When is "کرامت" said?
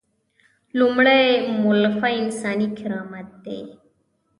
2.77-3.27